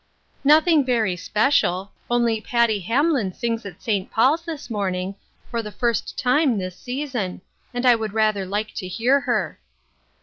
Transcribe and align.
"Nothing 0.53 0.83
very 0.83 1.15
special; 1.15 1.91
only 2.09 2.41
Patty 2.41 2.79
Hamlin 2.79 3.33
sings 3.33 3.67
at 3.67 3.83
St. 3.83 4.09
Paul's 4.09 4.41
this 4.43 4.67
morning, 4.67 5.13
for 5.51 5.61
the 5.61 5.71
first 5.71 6.17
time 6.17 6.57
this 6.57 6.75
season; 6.75 7.41
and 7.71 7.85
I 7.85 7.93
would 7.93 8.13
rather 8.13 8.47
like 8.47 8.73
to 8.77 8.87
hear 8.87 9.19
her." 9.19 9.59